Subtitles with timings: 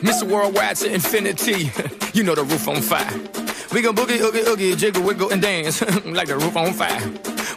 [0.00, 0.24] Mr.
[0.24, 1.70] Worldwide to infinity.
[2.14, 3.10] you know the roof on fire.
[3.72, 7.00] We go boogie, oogie, oogie, jiggle, wiggle, and dance like the roof on fire.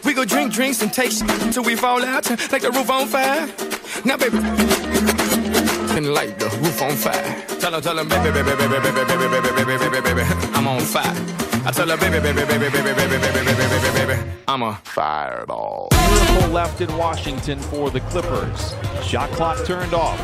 [0.04, 1.12] We go drink drinks and take
[1.52, 3.46] till we fall out like the roof on fire.
[4.04, 4.38] Now, baby,
[5.96, 7.58] and like the roof on fire.
[7.60, 10.22] Tell her, tell her, baby, baby, baby, baby, baby, baby, baby, baby, baby, baby,
[10.54, 11.14] I'm on fire.
[11.66, 14.74] I tell her, baby, baby, baby, baby, baby, baby, baby, baby, baby, baby, I'm a
[14.84, 15.88] fireball.
[15.92, 18.74] Miracle left in Washington for the Clippers.
[19.02, 20.20] Shot clock turned off.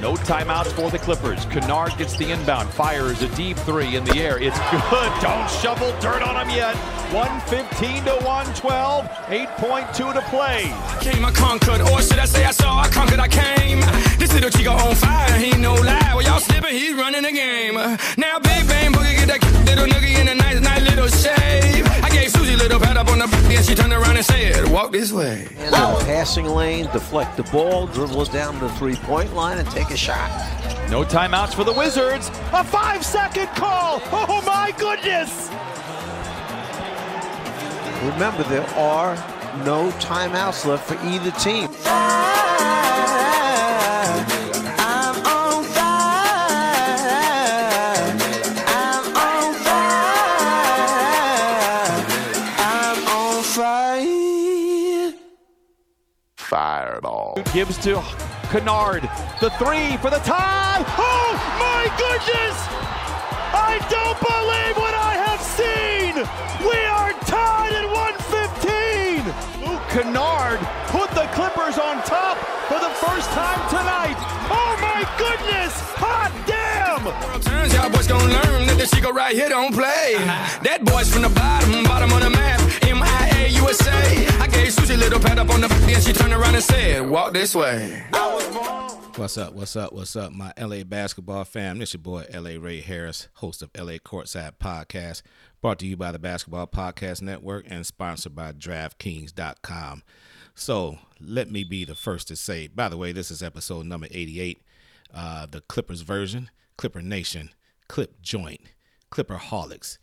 [0.00, 1.46] No timeouts for the Clippers.
[1.46, 4.38] Kennard gets the inbound, fires a deep three in the air.
[4.38, 5.12] It's good.
[5.22, 6.76] Don't shovel dirt on him yet.
[7.12, 9.06] 115 to 112.
[9.06, 10.64] 8.2 to play.
[11.00, 13.80] Came, I conquered, or should I say I saw, I conquered, I came.
[14.18, 15.15] This little chico on fire,
[23.80, 25.46] on the and she turned around and said, walk this way.
[25.58, 29.90] In the passing lane, deflect the ball, dribble it down the three-point line, and take
[29.90, 30.30] a shot.
[30.90, 32.28] No timeouts for the Wizards.
[32.52, 34.00] A five-second call.
[34.12, 35.50] Oh my goodness!
[38.12, 39.16] Remember, there are
[39.64, 41.68] no timeouts left for either team.
[57.56, 58.04] Gives to
[58.52, 59.08] Kennard.
[59.40, 60.84] The three for the tie.
[60.84, 62.52] Oh my goodness!
[63.56, 66.20] I don't believe what I have seen!
[66.68, 69.24] We are tied at 115!
[69.64, 70.60] Luke Kennard
[70.92, 72.36] put the Clippers on top
[72.68, 74.20] for the first time tonight.
[74.52, 75.72] Oh my goodness!
[75.96, 77.08] Hot damn!
[77.40, 80.12] Turns out boys gon' learn that the chico right here don't play.
[80.60, 82.65] That boy's from the bottom, bottom of the map.
[83.80, 84.26] USA.
[84.40, 87.32] I gave Susie little pat up on the and she turned around and said, walk
[87.32, 88.04] this way.
[89.16, 89.54] What's up?
[89.54, 89.92] What's up?
[89.92, 91.78] What's up, my LA basketball fam?
[91.78, 95.22] This your boy LA Ray Harris, host of LA Courtside Podcast,
[95.62, 100.02] brought to you by the Basketball Podcast Network and sponsored by DraftKings.com.
[100.54, 102.66] So let me be the first to say.
[102.66, 104.60] By the way, this is episode number 88,
[105.14, 107.50] uh, the Clippers version, Clipper Nation,
[107.88, 108.60] Clip Joint,
[109.08, 109.96] Clipper Holics.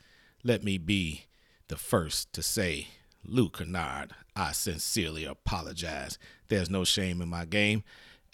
[0.43, 1.25] Let me be
[1.67, 2.87] the first to say,
[3.25, 6.17] Luke Kennard, I sincerely apologize.
[6.49, 7.83] There's no shame in my game.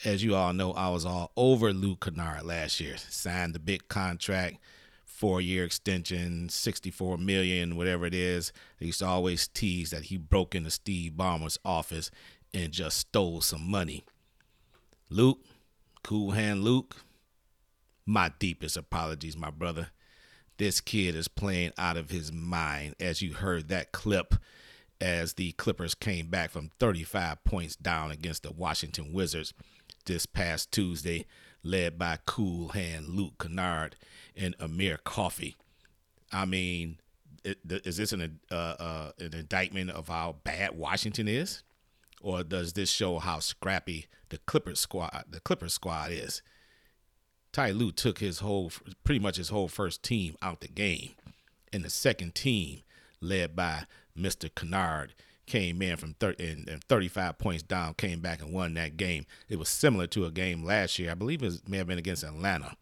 [0.04, 2.96] As you all know, I was all over Luke Kennard last year.
[2.98, 4.58] Signed the big contract,
[5.06, 8.52] four year extension, 64 million, whatever it is.
[8.80, 12.10] They used to always tease that he broke into Steve Ballmer's office
[12.54, 14.06] and just stole some money.
[15.10, 15.40] Luke,
[16.04, 16.96] cool hand Luke,
[18.06, 19.90] my deepest apologies, my brother.
[20.58, 24.36] This kid is playing out of his mind, as you heard that clip
[25.02, 29.54] as the Clippers came back from 35 points down against the Washington Wizards
[30.06, 31.26] this past Tuesday,
[31.64, 33.96] led by cool hand Luke Kennard
[34.36, 35.56] and Amir Coffey.
[36.32, 37.00] I mean,
[37.44, 41.64] is this an uh, uh, an indictment of how bad Washington is,
[42.22, 46.42] or does this show how scrappy the Clippers squad the Clippers squad is?
[47.52, 48.72] Ty Lue took his whole,
[49.04, 51.12] pretty much his whole first team out the game,
[51.74, 52.82] and the second team,
[53.22, 53.86] led by
[54.20, 54.54] Mr.
[54.54, 55.14] Kennard,
[55.50, 59.26] came in from 30 and, and 35 points down, came back and won that game.
[59.50, 61.12] It was similar to a game last year.
[61.12, 62.76] I believe it may have been against Atlanta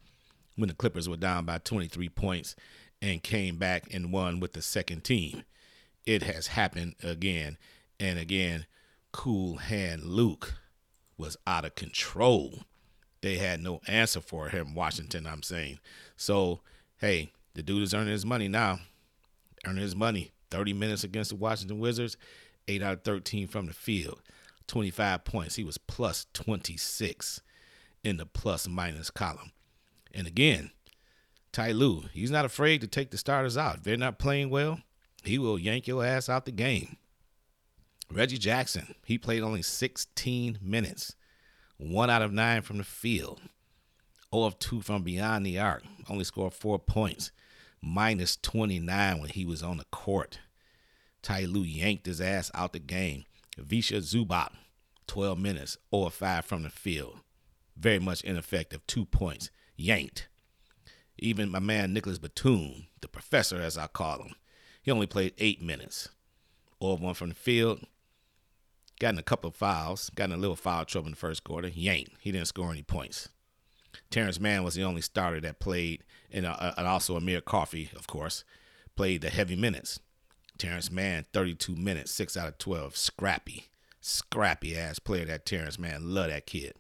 [0.56, 2.56] when the Clippers were down by 23 points
[3.02, 5.44] and came back and won with the second team.
[6.06, 7.58] It has happened again
[8.00, 8.66] and again.
[9.14, 10.56] Cool hand Luke
[11.18, 12.60] was out of control.
[13.22, 15.80] They had no answer for him, Washington, I'm saying.
[16.16, 16.62] So,
[16.98, 18.80] hey, the dude is earning his money now.
[19.66, 20.32] Earning his money.
[20.52, 22.18] 30 minutes against the Washington Wizards,
[22.68, 24.22] 8 out of 13 from the field,
[24.68, 25.56] 25 points.
[25.56, 27.42] He was plus 26
[28.04, 29.52] in the plus minus column.
[30.14, 30.72] And again,
[31.52, 33.78] Ty Lue, he's not afraid to take the starters out.
[33.78, 34.80] If they're not playing well,
[35.24, 36.98] he will yank your ass out the game.
[38.12, 41.16] Reggie Jackson, he played only 16 minutes,
[41.78, 43.42] one out of nine from the field,
[44.34, 47.32] 0 of 2 from beyond the arc, only scored four points,
[47.82, 50.40] minus 29 when he was on the court.
[51.22, 53.26] Ty Lue yanked his ass out the game.
[53.58, 54.52] Ivica Zubac,
[55.08, 57.20] 12 minutes, 0 of 5 from the field.
[57.76, 60.28] Very much ineffective, two points, yanked.
[61.18, 64.36] Even my man Nicholas Batum, the professor as I call him,
[64.82, 66.10] he only played eight minutes.
[66.82, 67.82] 0 of 1 from the field.
[69.00, 71.44] Got in a couple of fouls, got in a little foul trouble in the first
[71.44, 72.14] quarter, yanked.
[72.20, 73.30] He didn't score any points.
[74.10, 78.08] Terrence Mann was the only starter that played, and, uh, and also Amir Coffey, of
[78.08, 78.44] course,
[78.96, 80.00] played the heavy minutes.
[80.58, 82.96] Terrence Mann, 32 minutes, 6 out of 12.
[82.96, 83.68] Scrappy.
[84.02, 86.14] Scrappy ass player, that Terrence Mann.
[86.14, 86.74] Love that kid.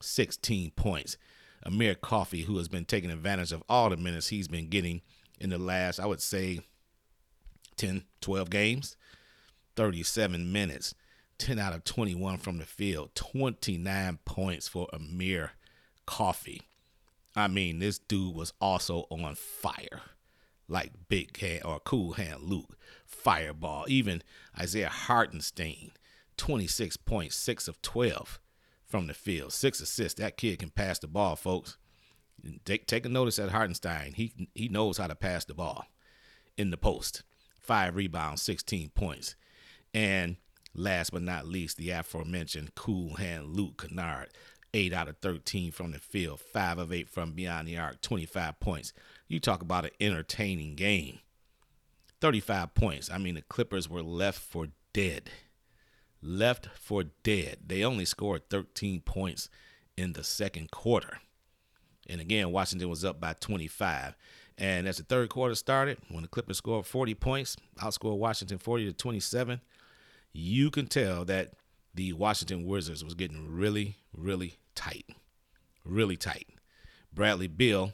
[0.00, 1.16] 16 points.
[1.64, 5.00] Amir Coffey, who has been taking advantage of all the minutes he's been getting
[5.38, 6.60] in the last, I would say,
[7.76, 8.96] 10, 12 games,
[9.76, 10.94] 37 minutes,
[11.38, 15.52] 10 out of 21 from the field, 29 points for Amir
[16.12, 16.60] Coffey.
[17.34, 20.02] I mean, this dude was also on fire,
[20.68, 22.76] like Big Hand or Cool Hand Luke,
[23.06, 23.86] Fireball.
[23.88, 24.22] Even
[24.60, 25.92] Isaiah Hartenstein,
[26.36, 28.40] 26.6 of 12
[28.84, 30.20] from the field, six assists.
[30.20, 31.78] That kid can pass the ball, folks.
[32.66, 34.12] Take, take a notice at Hartenstein.
[34.12, 35.86] He he knows how to pass the ball
[36.58, 37.22] in the post.
[37.58, 39.34] Five rebounds, 16 points.
[39.94, 40.36] And
[40.74, 44.28] last but not least, the aforementioned cool hand Luke Kennard,
[44.74, 48.58] 8 out of 13 from the field, 5 of 8 from beyond the arc, 25
[48.60, 48.92] points.
[49.28, 51.20] You talk about an entertaining game.
[52.20, 53.10] 35 points.
[53.10, 55.30] I mean, the Clippers were left for dead.
[56.22, 57.58] Left for dead.
[57.66, 59.50] They only scored 13 points
[59.96, 61.18] in the second quarter.
[62.08, 64.16] And again, Washington was up by 25.
[64.58, 68.86] And as the third quarter started, when the Clippers scored 40 points, outscored Washington 40
[68.86, 69.60] to 27,
[70.32, 71.54] you can tell that
[71.94, 75.06] the Washington Wizards was getting really, really tight,
[75.84, 76.46] really tight.
[77.12, 77.92] Bradley Beal,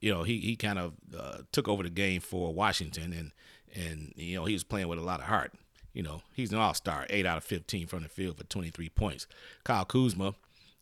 [0.00, 3.32] you know, he he kind of uh, took over the game for Washington, and
[3.74, 5.52] and you know he was playing with a lot of heart.
[5.92, 8.88] You know, he's an all star, eight out of 15 from the field for 23
[8.90, 9.28] points.
[9.62, 10.34] Kyle Kuzma,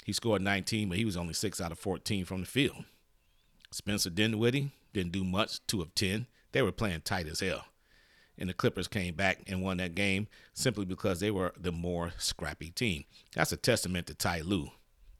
[0.06, 2.84] he scored 19, but he was only six out of 14 from the field.
[3.70, 6.26] Spencer Dinwiddie didn't do much, two of 10.
[6.52, 7.66] They were playing tight as hell
[8.42, 12.12] and the Clippers came back and won that game simply because they were the more
[12.18, 13.04] scrappy team.
[13.36, 14.72] That's a testament to Ty Lue.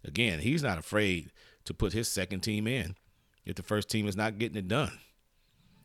[0.04, 1.30] Again, he's not afraid
[1.64, 2.96] to put his second team in
[3.46, 4.98] if the first team is not getting it done.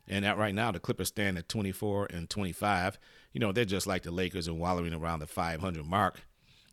[0.07, 2.97] And that right now, the Clippers stand at 24 and 25.
[3.33, 6.21] You know, they're just like the Lakers and wallowing around the 500 mark.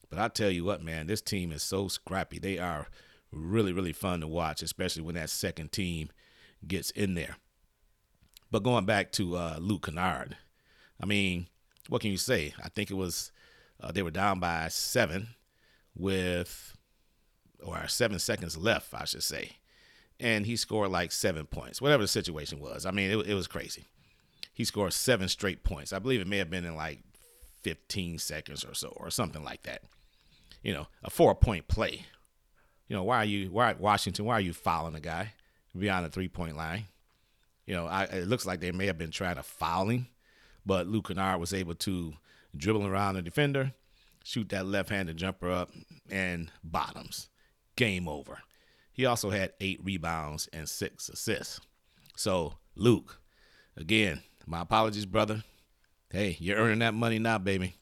[0.09, 2.39] But I tell you what, man, this team is so scrappy.
[2.39, 2.89] They are
[3.31, 6.09] really, really fun to watch, especially when that second team
[6.67, 7.37] gets in there.
[8.51, 10.37] But going back to uh, Luke Kennard,
[11.01, 11.49] I mean,
[11.89, 12.55] what can you say?
[12.63, 13.33] I think it was
[13.81, 15.29] uh, they were down by seven
[15.97, 16.77] with
[17.63, 19.57] or seven seconds left, I should say,
[20.21, 22.87] and he scored like seven points, whatever the situation was.
[22.87, 23.87] I mean, it, it was crazy.
[24.53, 25.93] He scored seven straight points.
[25.93, 27.01] I believe it may have been in like
[27.63, 29.83] 15 seconds or so, or something like that.
[30.63, 32.07] You know, a four-point play.
[32.89, 34.25] You know, why are you why Washington?
[34.25, 35.33] Why are you fouling a guy
[35.77, 36.85] beyond the three-point line?
[37.67, 40.07] You know, I, it looks like they may have been trying to foul him
[40.67, 42.15] but Luke Kennard was able to
[42.57, 43.73] dribble around the defender,
[44.25, 45.71] shoot that left-handed jumper up,
[46.11, 47.29] and bottoms.
[47.77, 48.39] Game over.
[48.93, 51.61] He also had eight rebounds and six assists.
[52.17, 53.21] So, Luke,
[53.77, 55.43] again, my apologies, brother.
[56.11, 57.75] Hey, you're earning that money now, baby.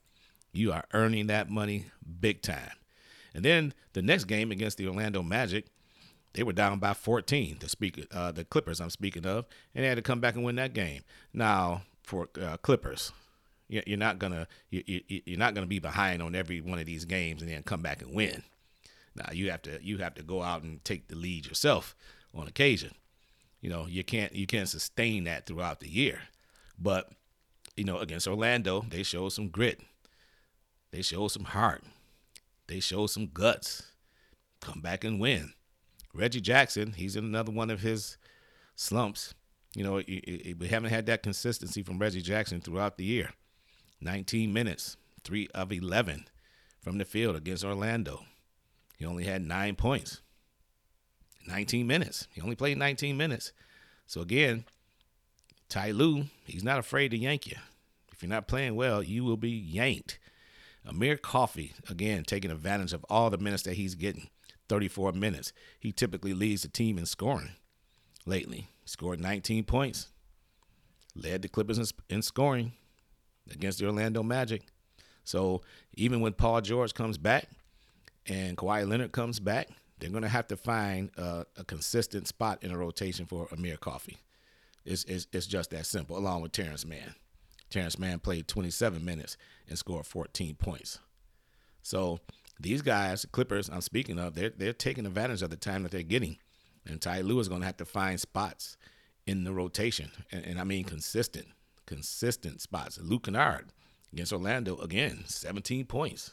[0.53, 1.87] You are earning that money
[2.21, 2.73] big time.
[3.35, 5.67] And then the next game against the Orlando Magic,
[6.33, 7.59] they were down by 14.
[7.61, 10.45] The speak, uh, the Clippers I'm speaking of, and they had to come back and
[10.45, 11.03] win that game.
[11.35, 13.13] Now for uh, Clippers.
[13.69, 17.51] You're not gonna you're not gonna be behind on every one of these games and
[17.51, 18.43] then come back and win.
[19.15, 21.97] Now you have to you have to go out and take the lead yourself
[22.35, 22.95] on occasion.
[23.63, 26.21] You know you can't you can't sustain that throughout the year.
[26.79, 27.11] But
[27.75, 29.81] you know against Orlando they showed some grit.
[30.91, 31.83] They showed some heart.
[32.67, 33.85] They showed some guts.
[34.61, 35.55] Come back and win.
[36.15, 38.19] Reggie Jackson, he's in another one of his
[38.77, 39.35] slumps.
[39.75, 43.31] You know, it, it, we haven't had that consistency from Reggie Jackson throughout the year.
[44.01, 46.27] 19 minutes, three of 11
[46.81, 48.25] from the field against Orlando.
[48.99, 50.21] He only had nine points.
[51.47, 52.29] 19 minutes.
[52.33, 53.53] He only played 19 minutes.
[54.07, 54.65] So again,
[55.69, 57.57] Ty Lue, he's not afraid to yank you.
[58.13, 60.19] If you're not playing well, you will be yanked.
[60.85, 64.29] Amir Coffey, again, taking advantage of all the minutes that he's getting.
[64.69, 65.53] 34 minutes.
[65.79, 67.51] He typically leads the team in scoring
[68.27, 70.09] lately scored 19 points,
[71.15, 72.73] led the Clippers in, in scoring
[73.51, 74.63] against the Orlando Magic.
[75.25, 75.63] So
[75.95, 77.49] even when Paul George comes back
[78.27, 82.65] and Kawhi Leonard comes back, they're going to have to find a, a, consistent spot
[82.65, 84.19] in a rotation for Amir Coffey.
[84.85, 87.15] It's, it's, it's just that simple, along with Terrence Mann.
[87.71, 89.37] Terrence Mann played 27 minutes
[89.69, 90.99] and scored 14 points.
[91.83, 92.19] So
[92.59, 96.03] these guys, Clippers, I'm speaking of, they're, they're taking advantage of the time that they're
[96.03, 96.39] getting.
[96.87, 98.77] And Ty Lue is going to have to find spots
[99.27, 100.11] in the rotation.
[100.31, 101.47] And, and I mean consistent,
[101.87, 102.99] consistent spots.
[103.01, 103.67] Luke Kennard
[104.13, 106.33] against Orlando, again, 17 points.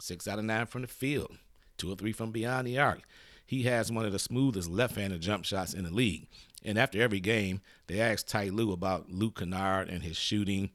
[0.00, 1.38] Six out of nine from the field,
[1.78, 3.02] two or three from beyond the arc.
[3.44, 6.26] He has one of the smoothest left-handed jump shots in the league.
[6.64, 10.70] And after every game, they asked Ty Lue about Luke Kennard and his shooting,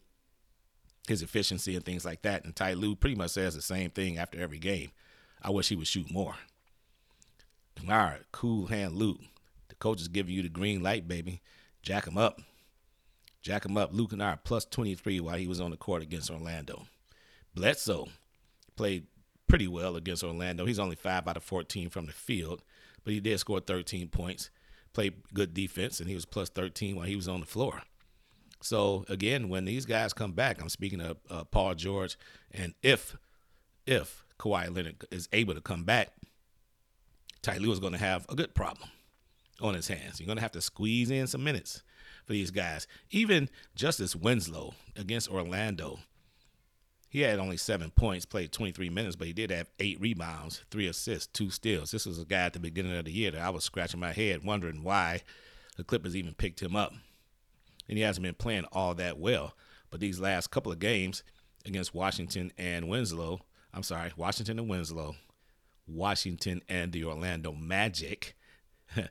[1.07, 2.45] his efficiency, and things like that.
[2.45, 4.91] And Ty Lue pretty much says the same thing after every game.
[5.41, 6.35] I wish he would shoot more.
[7.89, 9.19] All right, cool hand Luke.
[9.69, 11.41] The coach is giving you the green light, baby.
[11.81, 12.41] Jack him up.
[13.41, 13.89] Jack him up.
[13.91, 16.85] Luke Kennard plus 23 while he was on the court against Orlando.
[17.55, 18.07] Bledsoe
[18.75, 19.07] played
[19.47, 20.65] pretty well against Orlando.
[20.65, 22.61] He's only 5 out of 14 from the field,
[23.03, 24.49] but he did score 13 points,
[24.93, 27.81] played good defense, and he was plus 13 while he was on the floor.
[28.61, 32.17] So again, when these guys come back, I'm speaking of uh, Paul George,
[32.51, 33.17] and if
[33.87, 36.13] if Kawhi Leonard is able to come back,
[37.41, 38.89] Ty Lue is going to have a good problem
[39.59, 40.19] on his hands.
[40.19, 41.83] You're going to have to squeeze in some minutes
[42.25, 42.87] for these guys.
[43.09, 45.99] Even Justice Winslow against Orlando,
[47.09, 50.87] he had only seven points, played 23 minutes, but he did have eight rebounds, three
[50.87, 51.91] assists, two steals.
[51.91, 54.13] This was a guy at the beginning of the year that I was scratching my
[54.13, 55.21] head wondering why
[55.77, 56.93] the Clippers even picked him up.
[57.89, 59.55] And he hasn't been playing all that well.
[59.89, 61.23] But these last couple of games
[61.65, 63.41] against Washington and Winslow,
[63.73, 65.15] I'm sorry, Washington and Winslow,
[65.87, 68.35] Washington and the Orlando Magic,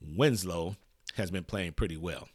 [0.00, 0.76] Winslow
[1.16, 2.28] has been playing pretty well.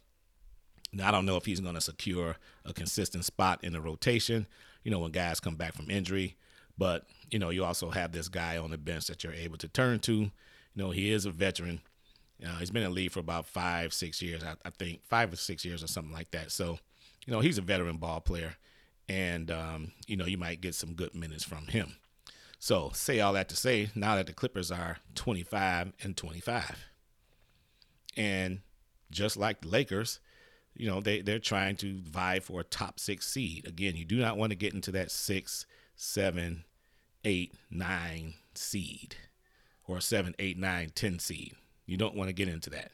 [0.92, 4.46] Now, I don't know if he's going to secure a consistent spot in the rotation,
[4.82, 6.36] you know, when guys come back from injury.
[6.76, 9.68] But, you know, you also have this guy on the bench that you're able to
[9.68, 10.12] turn to.
[10.12, 10.30] You
[10.74, 11.80] know, he is a veteran.
[12.44, 15.32] Uh, he's been in the league for about five, six years, I, I, think, five
[15.32, 16.50] or six years or something like that.
[16.50, 16.78] So,
[17.26, 18.56] you know, he's a veteran ball player.
[19.08, 21.96] And, um, you know, you might get some good minutes from him.
[22.62, 26.84] So, say all that to say, now that the Clippers are 25 and 25,
[28.18, 28.60] and
[29.10, 30.20] just like the Lakers,
[30.76, 33.66] you know, they, they're trying to vie for a top six seed.
[33.66, 35.64] Again, you do not want to get into that six,
[35.96, 36.64] seven,
[37.24, 39.16] eight, nine seed
[39.86, 41.54] or seven, eight, nine, ten seed.
[41.86, 42.92] You don't want to get into that.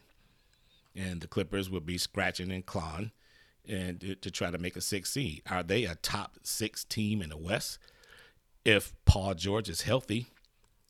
[0.94, 3.11] And the Clippers will be scratching and clawing
[3.68, 5.42] and to, to try to make a six seed.
[5.50, 7.80] Are they a top six team in the West?
[8.66, 10.26] If Paul George is healthy,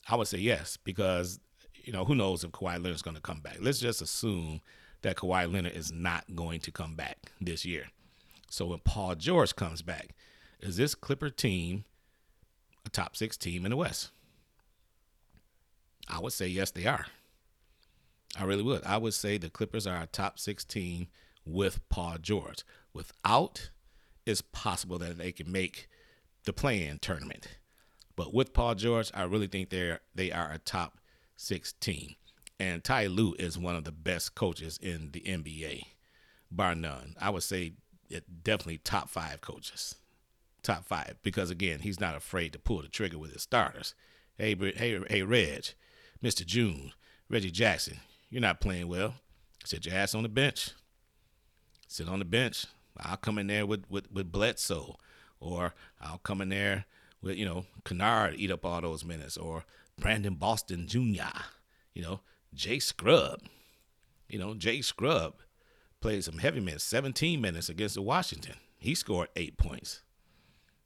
[0.09, 1.39] I would say yes, because
[1.83, 3.57] you know, who knows if Kawhi Leonard's going to come back.
[3.59, 4.61] Let's just assume
[5.03, 7.85] that Kawhi Leonard is not going to come back this year.
[8.49, 10.15] So when Paul George comes back,
[10.59, 11.85] is this Clipper team
[12.83, 14.09] a top six team in the West?
[16.09, 17.05] I would say yes, they are.
[18.39, 18.83] I really would.
[18.85, 21.09] I would say the Clippers are a top six team
[21.45, 22.63] with Paul George.
[22.91, 23.69] Without,
[24.25, 25.87] it's possible that they can make
[26.45, 27.59] the play-in tournament.
[28.17, 30.97] But with Paul George, I really think they're they are a top
[31.37, 32.15] 16.
[32.59, 35.83] And Ty Lue is one of the best coaches in the NBA,
[36.51, 37.15] bar none.
[37.21, 37.73] I would say
[38.09, 39.95] it definitely top five coaches,
[40.63, 43.93] top five, because again, he's not afraid to pull the trigger with his starters.
[44.39, 45.65] Hey, hey, hey, Reg,
[46.23, 46.43] Mr.
[46.43, 46.93] June,
[47.29, 47.99] Reggie Jackson,
[48.31, 49.13] you're not playing well.
[49.63, 50.71] Sit your ass on the bench.
[51.87, 52.65] Sit on the bench.
[52.97, 54.95] I'll come in there with, with, with Bledsoe,
[55.39, 56.85] or I'll come in there
[57.21, 59.65] with, you know, Kennard eat up all those minutes, or
[59.99, 61.39] Brandon Boston Jr.,
[61.93, 62.21] you know,
[62.53, 63.41] Jay Scrub.
[64.29, 65.35] You know, Jay Scrub
[66.01, 68.55] played some heavy minutes, 17 minutes against the Washington.
[68.77, 70.01] He scored eight points.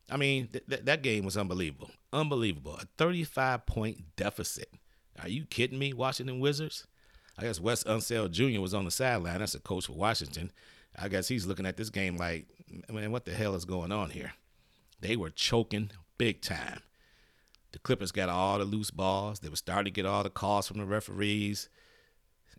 [0.09, 1.91] I mean, th- th- that game was unbelievable.
[2.13, 2.75] Unbelievable.
[2.75, 4.69] A 35 point deficit.
[5.21, 6.88] Are you kidding me, Washington Wizards?
[7.38, 8.61] I guess Wes Unseld Jr.
[8.61, 9.39] was on the sideline.
[9.39, 10.51] That's a coach for Washington.
[10.97, 12.47] I guess he's looking at this game like,
[12.89, 14.33] man, what the hell is going on here?
[15.00, 16.81] They were choking big time.
[17.71, 19.39] The Clippers got all the loose balls.
[19.39, 21.67] They were starting to get all the calls from the referees.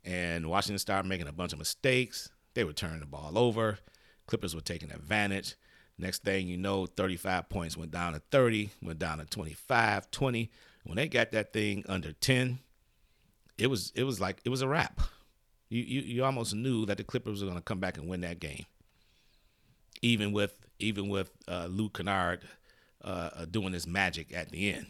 [0.04, 2.28] And Washington started making a bunch of mistakes.
[2.54, 3.78] They were turning the ball over.
[4.26, 5.54] Clippers were taking advantage.
[5.97, 10.50] Next thing you know, 35 points went down to 30, went down to 25, 20.
[10.83, 12.59] When they got that thing under 10,
[13.59, 15.00] it was it was like it was a wrap.
[15.69, 18.23] You you, you almost knew that the Clippers were going to come back and win
[18.23, 18.66] that game.
[20.00, 22.40] Even with even with uh, Luke Kennard
[23.04, 24.87] uh, uh, doing this magic at the end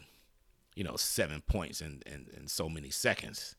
[0.74, 3.56] you know, seven points in, in, in so many seconds.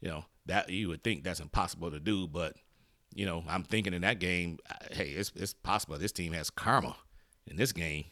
[0.00, 2.56] You know, that you would think that's impossible to do, but
[3.14, 6.50] you know, I'm thinking in that game, uh, hey, it's it's possible this team has
[6.50, 6.96] karma
[7.46, 8.06] in this game.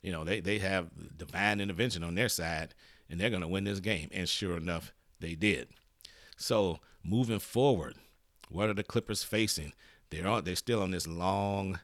[0.00, 2.74] You know, they they have divine intervention on their side,
[3.10, 4.08] and they're going to win this game.
[4.12, 5.68] And sure enough, they did.
[6.36, 7.96] So moving forward,
[8.48, 9.72] what are the Clippers facing?
[10.10, 10.44] They're on.
[10.44, 11.80] They're still on this long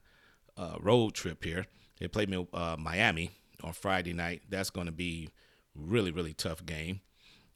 [0.56, 1.66] uh, road trip here.
[1.98, 4.42] They played uh, Miami on Friday night.
[4.48, 5.28] That's going to be
[5.74, 7.00] really really tough game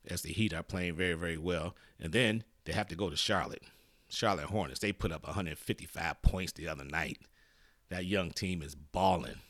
[0.09, 1.77] as the Heat are playing very very well.
[2.01, 3.63] And then they have to go to Charlotte.
[4.09, 4.81] Charlotte Hornets.
[4.81, 7.19] They put up 155 points the other night.
[7.89, 9.41] That young team is balling,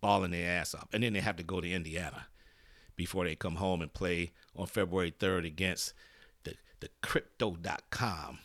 [0.00, 0.88] balling their ass off.
[0.92, 2.26] And then they have to go to Indiana
[2.96, 5.94] before they come home and play on February 3rd against
[6.44, 8.38] the the Crypto.com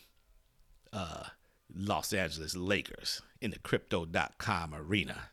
[0.93, 1.23] uh,
[1.75, 5.29] Los Angeles Lakers in the Crypto.com arena.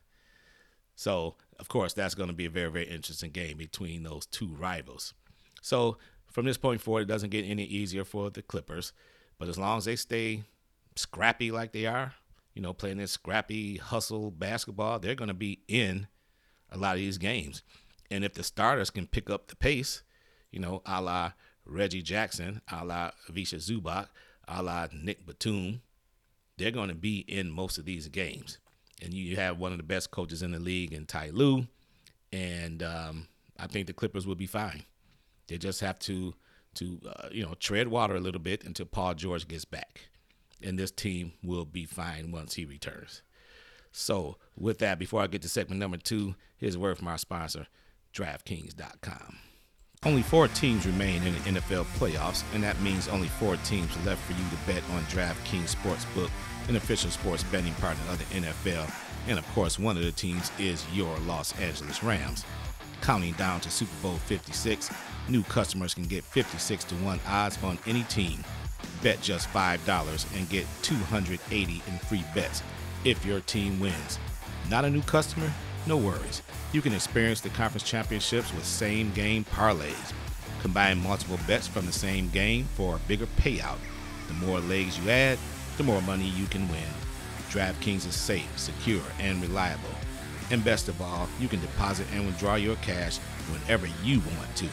[1.00, 4.48] So, of course, that's going to be a very, very interesting game between those two
[4.48, 5.14] rivals.
[5.62, 5.96] So,
[6.30, 8.92] from this point forward, it doesn't get any easier for the Clippers.
[9.38, 10.42] But as long as they stay
[10.96, 12.12] scrappy like they are,
[12.52, 16.06] you know, playing this scrappy hustle basketball, they're going to be in
[16.70, 17.62] a lot of these games.
[18.10, 20.02] And if the starters can pick up the pace,
[20.50, 21.32] you know, a la
[21.64, 24.08] Reggie Jackson, a la Ivica Zubac,
[24.46, 25.80] a la Nick Batum,
[26.58, 28.58] they're going to be in most of these games.
[29.02, 31.66] And you have one of the best coaches in the league in Ty Lue.
[32.32, 33.28] And um,
[33.58, 34.84] I think the Clippers will be fine.
[35.48, 36.34] They just have to
[36.74, 40.02] to uh, you know tread water a little bit until Paul George gets back,
[40.62, 43.22] and this team will be fine once he returns.
[43.92, 47.18] So with that, before I get to segment number two, here's a word from our
[47.18, 47.66] sponsor,
[48.14, 49.49] DraftKings.com.
[50.06, 54.22] Only four teams remain in the NFL playoffs, and that means only four teams left
[54.22, 56.30] for you to bet on DraftKings Sportsbook,
[56.68, 58.90] an official sports betting partner of the NFL.
[59.28, 62.46] And of course, one of the teams is your Los Angeles Rams.
[63.02, 64.90] Counting down to Super Bowl 56,
[65.28, 68.42] new customers can get 56 to 1 odds on any team.
[69.02, 72.62] Bet just $5 and get 280 in free bets
[73.04, 74.18] if your team wins.
[74.70, 75.52] Not a new customer?
[75.86, 76.40] No worries.
[76.72, 80.12] You can experience the conference championships with same game parlays.
[80.62, 83.78] Combine multiple bets from the same game for a bigger payout.
[84.28, 85.38] The more legs you add,
[85.76, 86.84] the more money you can win.
[87.50, 89.90] DraftKings is safe, secure, and reliable.
[90.52, 94.68] And best of all, you can deposit and withdraw your cash whenever you want to.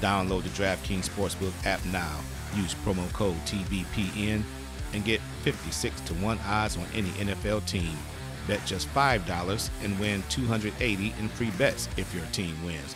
[0.00, 2.20] Download the DraftKings Sportsbook app now.
[2.54, 4.44] Use promo code TBPN
[4.92, 7.96] and get 56 to 1 odds on any NFL team.
[8.46, 12.94] Bet just $5 and win 280 in free bets if your team wins.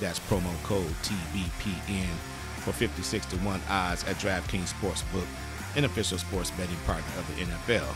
[0.00, 2.14] That's promo code TBPN
[2.60, 5.26] for 56 to 1 odds at DraftKings Sportsbook,
[5.76, 7.94] an official sports betting partner of the NFL.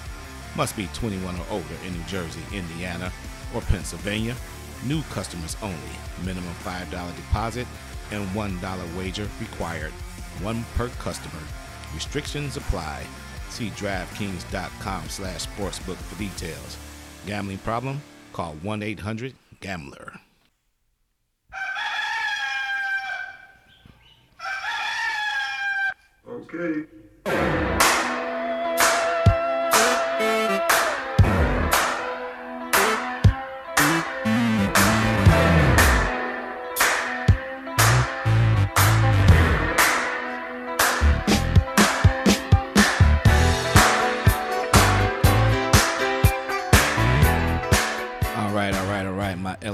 [0.57, 3.13] Must be 21 or older in New Jersey, Indiana,
[3.55, 4.37] or Pennsylvania.
[4.85, 5.77] New customers only.
[6.25, 7.67] Minimum $5 deposit
[8.11, 9.93] and $1 wager required.
[10.41, 11.43] One per customer.
[11.95, 13.05] Restrictions apply.
[13.49, 16.77] See DraftKings.com slash sportsbook for details.
[17.27, 18.03] Gambling problem?
[18.33, 20.13] Call 1-800-GAMBLER.
[26.29, 27.72] Okay.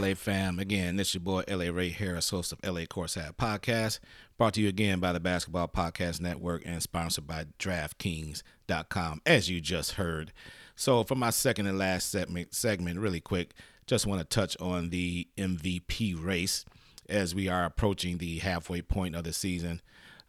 [0.09, 0.59] LA fam.
[0.59, 3.99] Again, this is your boy LA Ray Harris, host of LA Courtside Podcast,
[4.39, 9.61] brought to you again by the Basketball Podcast Network and sponsored by DraftKings.com, as you
[9.61, 10.33] just heard.
[10.77, 13.53] So, for my second and last segment, segment, really quick,
[13.87, 16.65] just want to touch on the MVP race
[17.09, 19.83] as we are approaching the halfway point of the season.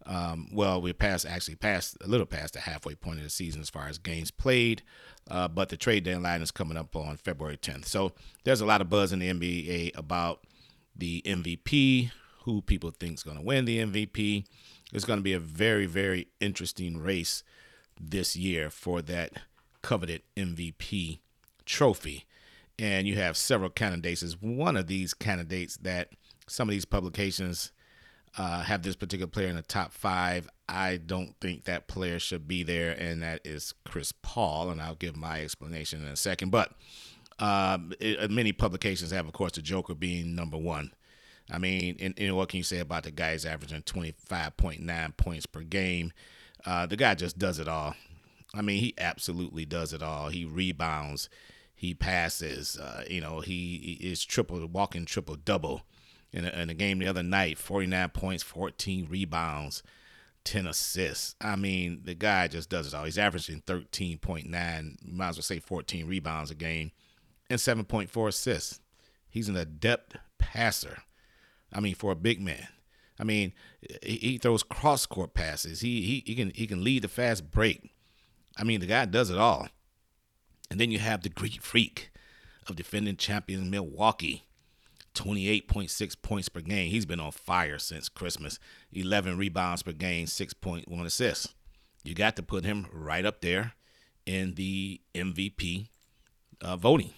[0.05, 3.61] Um, well, we're past actually past a little past the halfway point of the season
[3.61, 4.81] as far as games played,
[5.29, 7.85] uh, but the trade deadline is coming up on February 10th.
[7.85, 8.13] So
[8.43, 10.45] there's a lot of buzz in the NBA about
[10.95, 12.11] the MVP,
[12.43, 14.45] who people think is going to win the MVP.
[14.91, 17.43] It's going to be a very very interesting race
[17.99, 19.33] this year for that
[19.81, 21.19] coveted MVP
[21.65, 22.25] trophy,
[22.77, 24.35] and you have several candidates.
[24.41, 26.09] One of these candidates that
[26.47, 27.71] some of these publications
[28.37, 30.47] uh, have this particular player in the top five.
[30.67, 34.69] I don't think that player should be there, and that is Chris Paul.
[34.69, 36.51] And I'll give my explanation in a second.
[36.51, 36.73] But
[37.39, 40.91] um, it, many publications have, of course, the Joker being number one.
[41.51, 45.45] I mean, and, and what can you say about the guy who's averaging 25.9 points
[45.45, 46.11] per game?
[46.65, 47.95] Uh, the guy just does it all.
[48.53, 50.29] I mean, he absolutely does it all.
[50.29, 51.29] He rebounds,
[51.75, 52.77] he passes.
[52.77, 55.83] Uh, you know, he is triple, walking triple double
[56.31, 59.83] in a, in a game the other night 49 points 14 rebounds
[60.45, 61.35] 10 assists.
[61.41, 63.05] I mean the guy just does it all.
[63.05, 66.91] He's averaging 13.9 might as well say 14 rebounds a game
[67.49, 68.79] and 7.4 assists.
[69.29, 70.99] He's an adept passer.
[71.73, 72.67] I mean for a big man.
[73.19, 73.53] I mean
[74.01, 75.81] he, throws cross court passes.
[75.81, 77.91] He, he he can he can lead the fast break.
[78.57, 79.67] I mean the guy does it all.
[80.71, 82.11] And then you have the greek freak
[82.67, 84.43] of defending champions milwaukee
[85.13, 86.89] 28.6 points per game.
[86.89, 88.59] He's been on fire since Christmas.
[88.93, 91.53] 11 rebounds per game, 6.1 assists.
[92.03, 93.73] You got to put him right up there
[94.25, 95.87] in the MVP
[96.61, 97.11] uh, voting.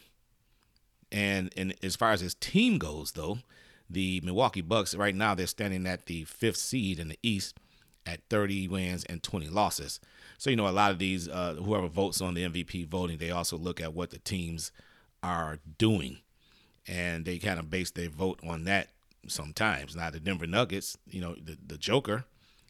[1.12, 3.40] And and as far as his team goes, though,
[3.90, 7.58] the Milwaukee Bucks right now they're standing at the fifth seed in the East
[8.06, 10.00] at 30 wins and 20 losses.
[10.38, 13.32] So you know a lot of these uh, whoever votes on the MVP voting, they
[13.32, 14.72] also look at what the teams
[15.22, 16.20] are doing
[16.88, 18.90] and they kind of base their vote on that
[19.28, 19.96] sometimes.
[19.96, 22.26] Now the Denver Nuggets, you know, the, the Joker,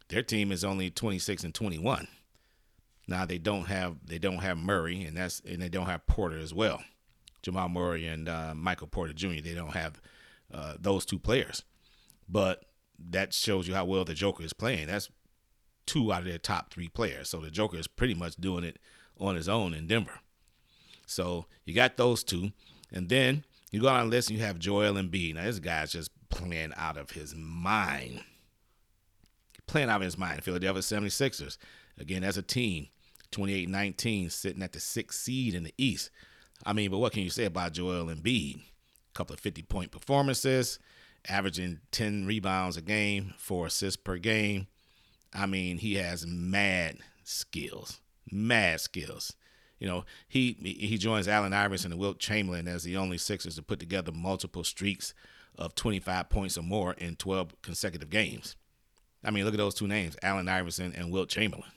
[0.10, 2.08] their team is only 26 and 21.
[3.08, 6.38] Now they don't have they don't have Murray and that's and they don't have Porter
[6.38, 6.82] as well.
[7.42, 9.42] Jamal Murray and uh, Michael Porter Jr.
[9.42, 10.00] They don't have
[10.54, 11.64] uh, those two players,
[12.30, 12.66] but
[13.10, 14.88] that shows you how well the Joker is playing.
[14.88, 15.10] That's
[15.86, 17.30] two out of their top three players.
[17.30, 18.78] So the Joker is pretty much doing it
[19.20, 20.20] on his own in Denver.
[21.06, 22.52] So you got those two,
[22.92, 25.36] and then you go on the list and you have Joel Embiid.
[25.36, 28.22] Now this guy's just playing out of his mind.
[29.66, 30.44] Playing out of his mind.
[30.44, 31.58] Philadelphia 76ers,
[31.98, 32.88] again, as a team,
[33.32, 36.10] 28 19, sitting at the sixth seed in the East.
[36.66, 38.58] I mean, but what can you say about Joel Embiid?
[38.58, 40.78] A couple of 50 point performances,
[41.28, 44.68] averaging 10 rebounds a game, four assists per game.
[45.34, 49.34] I mean, he has mad skills, mad skills.
[49.82, 53.64] You know, he he joins Allen Iverson and Wilt Chamberlain as the only Sixers to
[53.64, 55.16] put together multiple streaks
[55.58, 58.56] of 25 points or more in 12 consecutive games.
[59.24, 61.72] I mean, look at those two names, Allen Iverson and Wilt Chamberlain.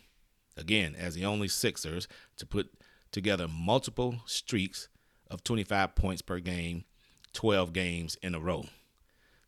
[0.54, 2.74] Again, as the only Sixers to put
[3.10, 4.88] together multiple streaks
[5.30, 6.84] of 25 points per game,
[7.32, 8.66] 12 games in a row.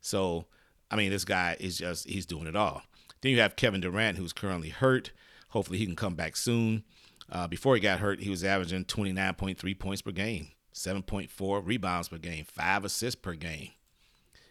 [0.01, 0.45] So,
[0.89, 2.81] I mean, this guy is just, he's doing it all.
[3.21, 5.11] Then you have Kevin Durant, who's currently hurt.
[5.49, 6.83] Hopefully, he can come back soon.
[7.29, 12.17] Uh, before he got hurt, he was averaging 29.3 points per game, 7.4 rebounds per
[12.17, 13.71] game, five assists per game.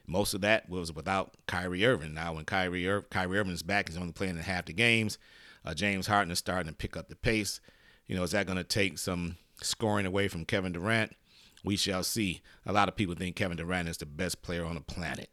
[0.06, 2.14] Most of that was without Kyrie Irving.
[2.14, 5.18] Now, when Kyrie, Ir- Kyrie Irving is back, he's only playing in half the games.
[5.64, 7.60] Uh, James Harden is starting to pick up the pace.
[8.06, 11.16] You know, is that going to take some scoring away from Kevin Durant?
[11.64, 12.42] We shall see.
[12.64, 15.28] A lot of people think Kevin Durant is the best player on the planet.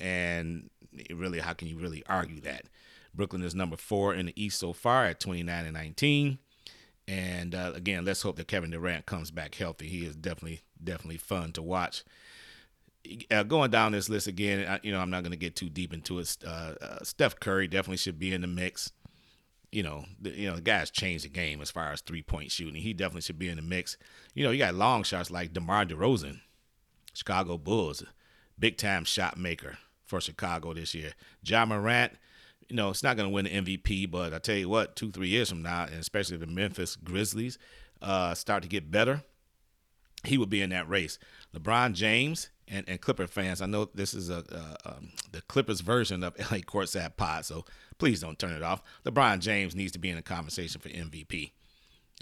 [0.00, 0.70] And
[1.14, 2.64] really, how can you really argue that?
[3.14, 6.38] Brooklyn is number four in the East so far at 29 and 19.
[7.08, 9.88] And uh, again, let's hope that Kevin Durant comes back healthy.
[9.88, 12.04] He is definitely, definitely fun to watch.
[13.30, 15.68] Uh, going down this list again, I, you know, I'm not going to get too
[15.68, 16.36] deep into it.
[16.46, 18.92] Uh, uh, Steph Curry definitely should be in the mix
[19.72, 22.52] you know, the, you know, the guy's changed the game as far as three point
[22.52, 22.82] shooting.
[22.82, 23.96] He definitely should be in the mix.
[24.34, 26.40] You know, you got long shots like DeMar DeRozan,
[27.14, 28.04] Chicago Bulls,
[28.58, 31.12] big time shot maker for Chicago this year.
[31.42, 32.12] Ja Morant,
[32.72, 35.10] you know, it's not going to win the MVP, but I tell you what, two,
[35.10, 37.58] three years from now, and especially the Memphis Grizzlies
[38.00, 39.22] uh, start to get better,
[40.24, 41.18] he would be in that race.
[41.54, 44.38] LeBron James and, and Clipper fans, I know this is a,
[44.86, 47.66] um, the Clippers version of LA Courtside Pod, so
[47.98, 48.82] please don't turn it off.
[49.04, 51.50] LeBron James needs to be in a conversation for MVP,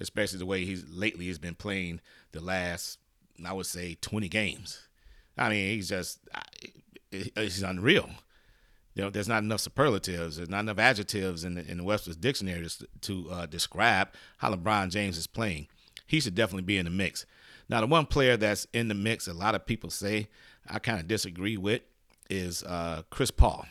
[0.01, 2.01] especially the way he's lately has been playing
[2.33, 2.99] the last,
[3.47, 4.89] I would say, 20 games.
[5.39, 6.19] I mean, he's just
[7.13, 8.11] he's unreal.
[8.95, 12.17] You know, there's not enough superlatives, there's not enough adjectives in the, in the Webster's
[12.17, 15.69] dictionary to, to uh, describe how LeBron James is playing.
[16.07, 17.25] He should definitely be in the mix.
[17.69, 20.29] Now, the one player that's in the mix, a lot of people say
[20.69, 21.83] I kind of disagree with,
[22.29, 23.67] is uh, Chris Paul.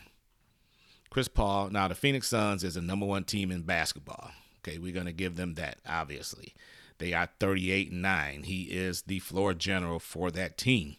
[1.10, 1.70] Chris Paul.
[1.70, 4.30] Now, the Phoenix Suns is the number one team in basketball.
[4.60, 6.54] Okay, we're going to give them that, obviously.
[6.98, 8.42] They are 38 and 9.
[8.44, 10.96] He is the floor general for that team.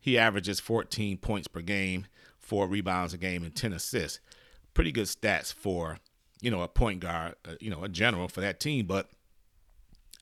[0.00, 2.06] He averages 14 points per game,
[2.46, 4.20] four rebounds a game, and 10 assists.
[4.74, 5.98] Pretty good stats for,
[6.40, 9.10] you know, a point guard, uh, you know, a general for that team, but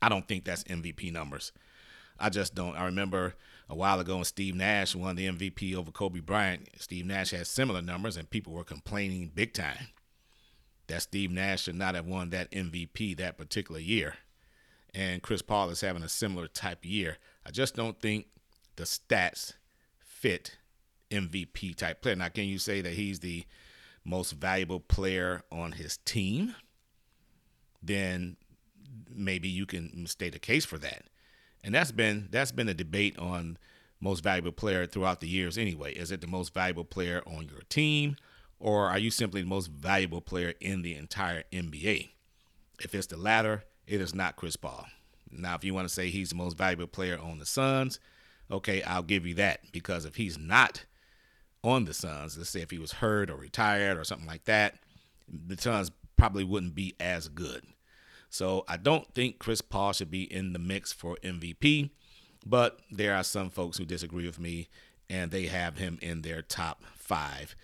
[0.00, 1.52] I don't think that's MVP numbers.
[2.18, 2.76] I just don't.
[2.76, 3.34] I remember
[3.68, 6.68] a while ago when Steve Nash won the MVP over Kobe Bryant.
[6.78, 9.88] Steve Nash had similar numbers, and people were complaining big time
[10.86, 14.14] that Steve Nash should not have won that MVP that particular year.
[14.94, 17.18] And Chris Paul is having a similar type year.
[17.44, 18.26] I just don't think
[18.76, 19.54] the stats
[19.98, 20.58] fit
[21.14, 22.16] MVP type player.
[22.16, 23.44] Now, can you say that he's the
[24.04, 26.54] most valuable player on his team?
[27.82, 28.36] Then
[29.14, 31.04] maybe you can state a case for that
[31.64, 33.56] and that's been that's been a debate on
[34.00, 37.62] most valuable player throughout the years anyway is it the most valuable player on your
[37.68, 38.16] team
[38.60, 42.10] or are you simply the most valuable player in the entire nba
[42.80, 44.86] if it's the latter it is not chris paul
[45.30, 47.98] now if you want to say he's the most valuable player on the suns
[48.50, 50.84] okay i'll give you that because if he's not
[51.64, 54.76] on the suns let's say if he was hurt or retired or something like that
[55.28, 57.64] the suns probably wouldn't be as good
[58.34, 61.90] so I don't think Chris Paul should be in the mix for MVP,
[62.44, 64.66] but there are some folks who disagree with me,
[65.08, 67.54] and they have him in their top five.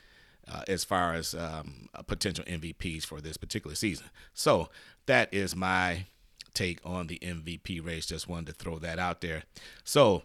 [0.46, 4.06] Uh, as far as um, potential MVPs for this particular season.
[4.34, 4.68] So
[5.06, 6.06] that is my
[6.54, 8.06] take on the MVP race.
[8.06, 9.44] Just wanted to throw that out there.
[9.84, 10.24] So,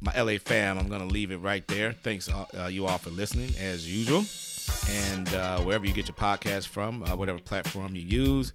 [0.00, 1.92] my LA fam, I'm going to leave it right there.
[1.92, 4.24] Thanks, uh, you all, for listening, as usual.
[4.88, 8.52] And uh, wherever you get your podcast from, uh, whatever platform you use,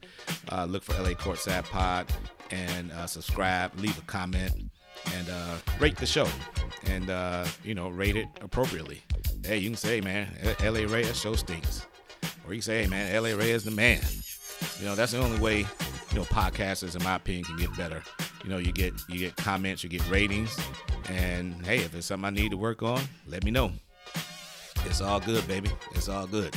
[0.52, 2.08] uh, look for LA Courtside Pod
[2.52, 4.54] and uh, subscribe, leave a comment,
[5.14, 6.28] and uh, rate the show.
[6.86, 9.02] And, uh, you know, rate it appropriately.
[9.46, 10.28] hey, you can say, man,
[10.64, 11.86] LA Ray's show stinks.
[12.48, 14.02] Or you can say, hey, man, LA Ray's the man.
[14.80, 18.04] You know, that's the only way, you know, podcasters, in my opinion, can get better.
[18.44, 20.56] You know, you get you get comments, you get ratings,
[21.10, 23.72] and hey, if it's something I need to work on, let me know.
[24.86, 25.72] It's all good, baby.
[25.96, 26.54] It's all good.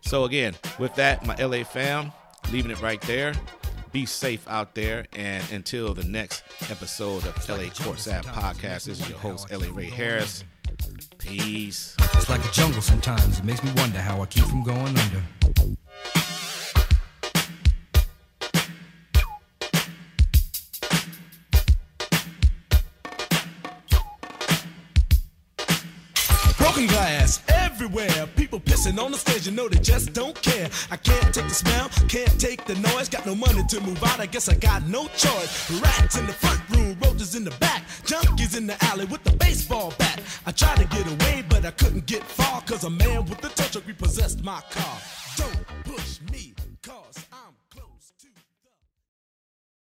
[0.00, 2.12] So again, with that, my LA fam,
[2.52, 3.34] leaving it right there.
[3.92, 9.08] Be safe out there, and until the next episode of LA Courtside Podcast, this is
[9.08, 10.44] your host, LA Ray Harris.
[11.18, 11.96] Peace.
[12.14, 13.38] It's like a jungle sometimes.
[13.38, 15.76] It makes me wonder how I keep from going under.
[27.86, 28.26] Everywhere.
[28.36, 30.68] People pissing on the stage, you know they just don't care.
[30.90, 33.08] I can't take the smell, can't take the noise.
[33.08, 35.70] Got no money to move out, I guess I got no choice.
[35.80, 39.32] Rats in the front room, roaches in the back, junkies in the alley with the
[39.32, 40.20] baseball bat.
[40.46, 43.48] I tried to get away, but I couldn't get far, cause a man with a
[43.48, 44.98] tow truck repossessed my car.